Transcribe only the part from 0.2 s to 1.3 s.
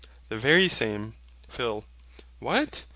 The very same.